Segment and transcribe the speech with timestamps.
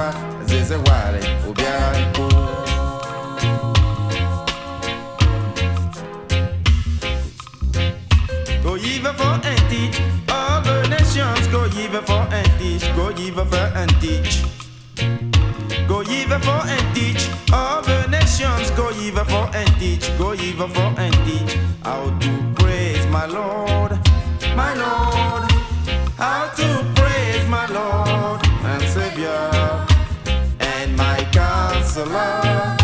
[0.00, 0.12] wa
[0.48, 2.26] ze ze wa re Obiara Aliko.
[8.62, 9.96] Go even for and teach
[10.28, 11.46] all the nations.
[11.48, 12.84] Go even for and teach.
[12.96, 14.44] Go even for and teach.
[15.88, 18.70] Go even for and teach all the nations.
[18.78, 20.06] Go even for and teach.
[20.18, 21.52] Go even for and teach
[21.82, 23.92] how to praise my Lord,
[24.56, 25.50] my Lord.
[26.16, 29.89] How to praise my Lord and Savior
[32.00, 32.76] Counselor.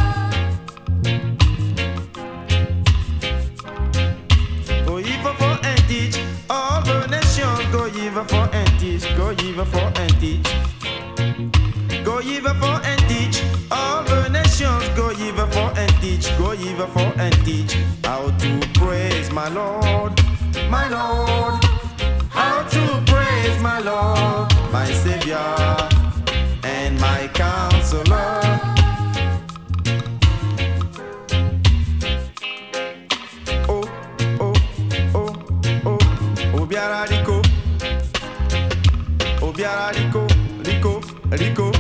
[4.85, 6.21] Go even for and teach
[6.51, 7.73] all the nations.
[7.73, 9.05] Go even for and teach.
[9.17, 10.47] Go even for and teach.
[12.05, 14.89] Go even for and teach all the nations.
[14.97, 16.29] Go even for and teach.
[16.39, 17.75] Go even for and teach
[18.05, 20.13] how to praise my Lord,
[20.69, 21.65] my Lord.
[22.31, 25.56] How to praise my Lord, my Savior,
[41.31, 41.73] Rico,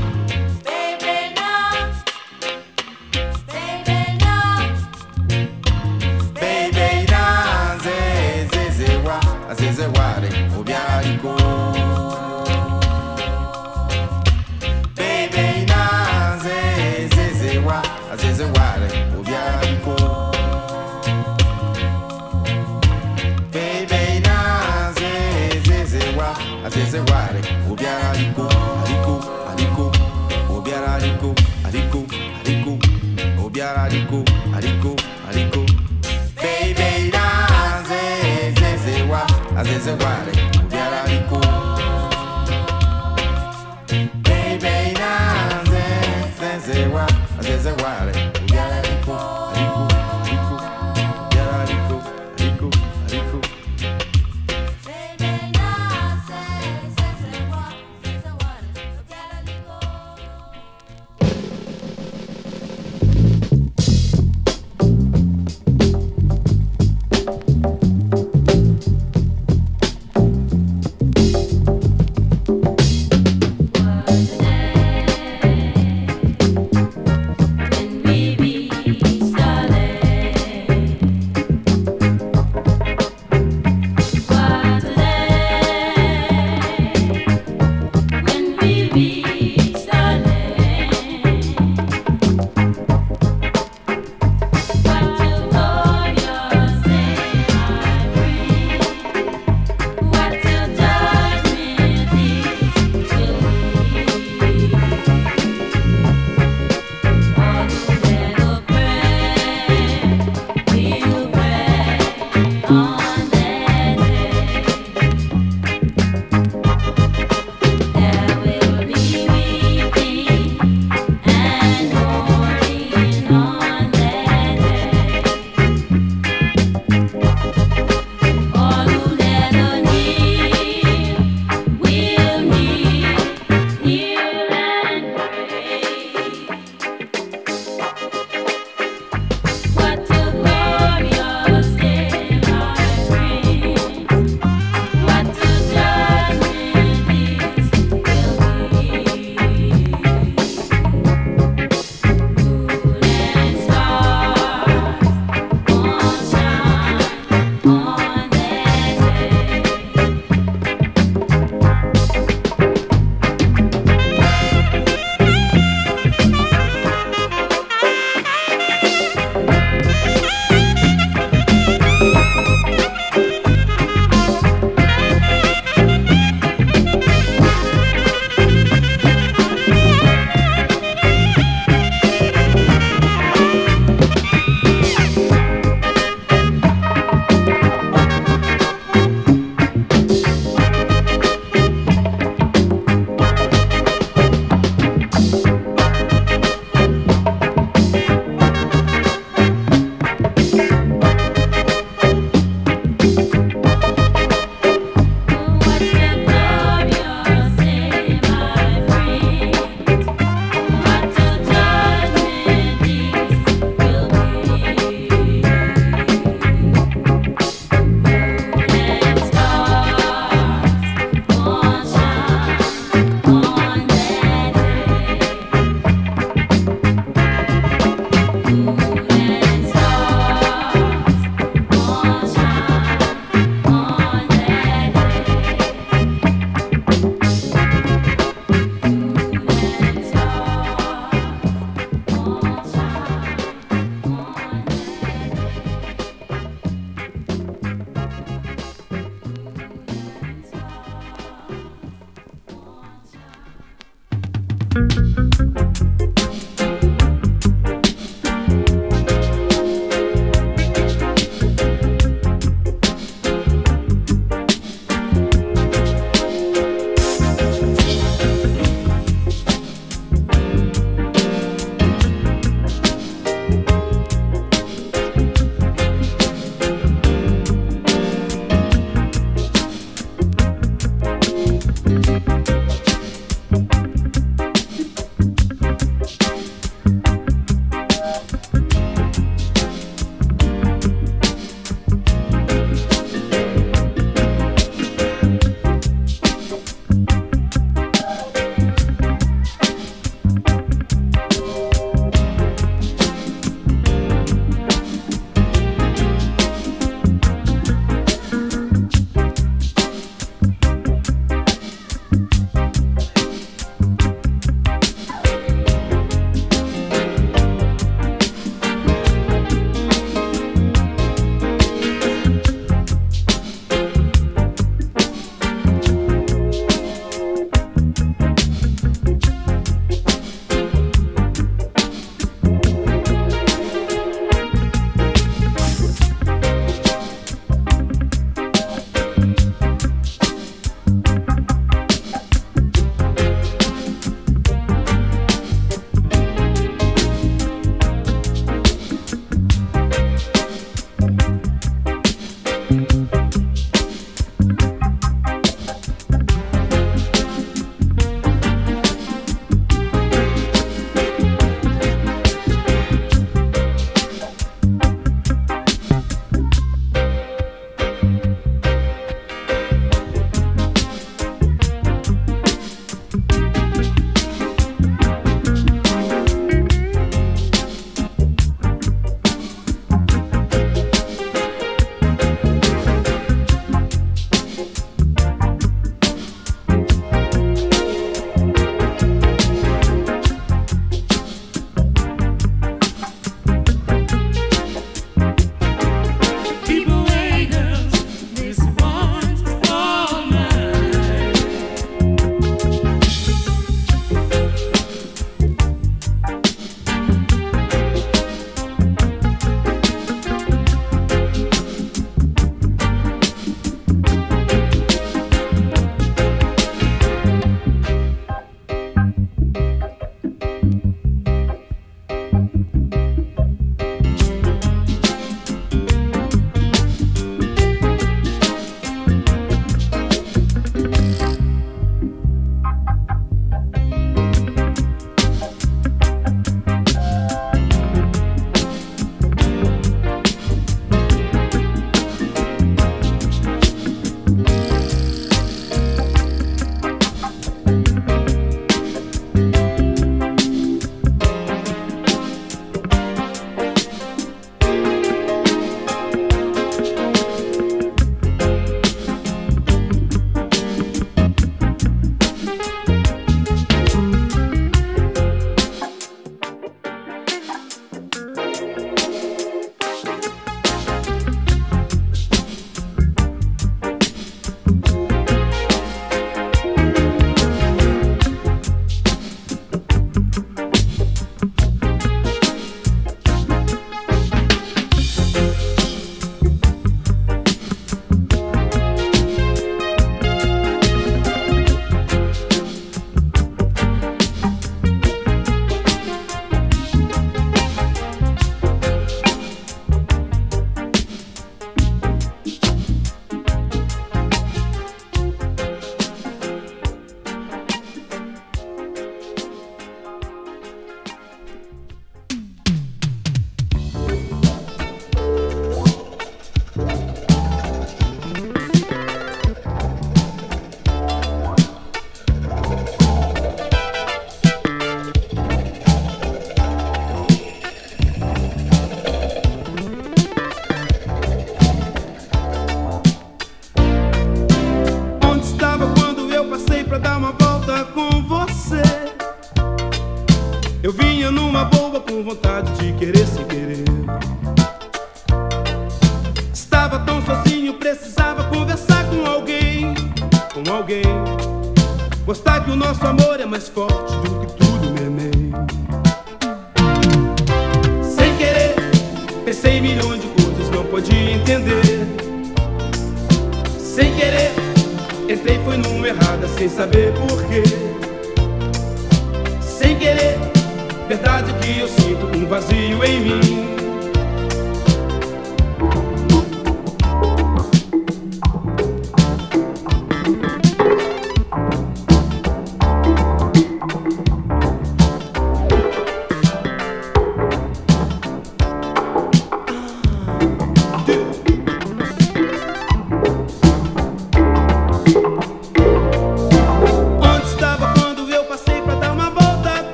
[542.26, 543.65] vontade de querer se ver.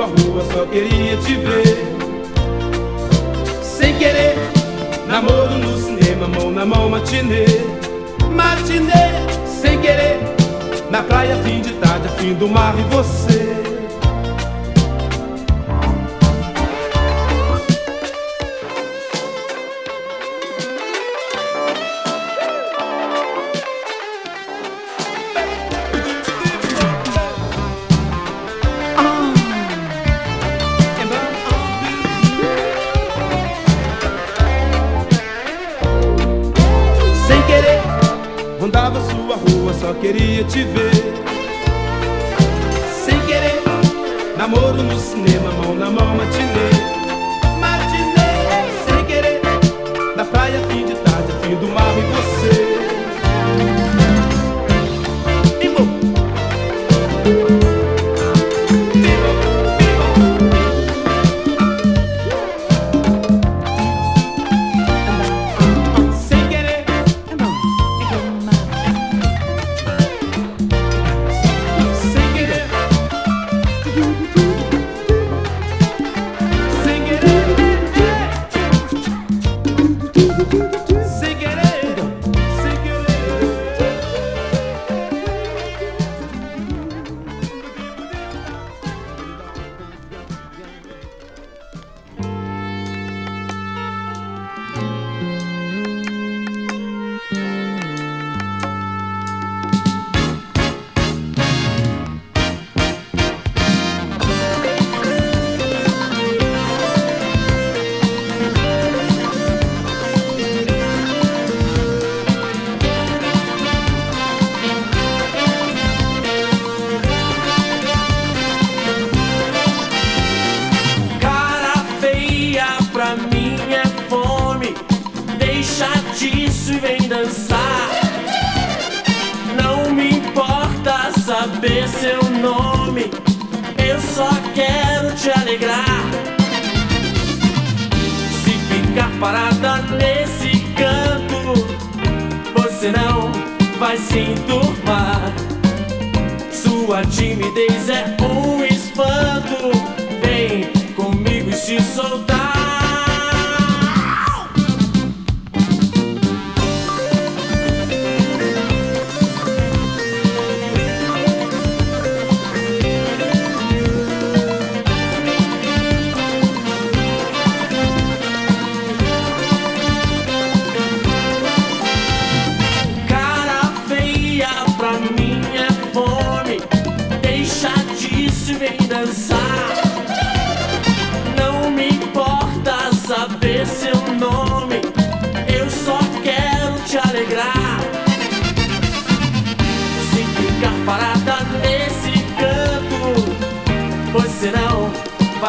[0.00, 1.76] tua rua, só queria te ver.
[3.62, 4.36] Sem querer,
[5.06, 7.44] namoro no cinema, mão na mão, matinê.
[8.34, 9.10] Matinê,
[9.46, 10.20] sem querer,
[10.90, 13.69] na praia, fim de tarde, fim do mar e você.
[40.50, 40.89] te ver.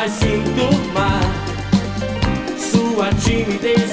[0.02, 1.22] vai se enturmar.
[2.58, 3.91] Sua timidez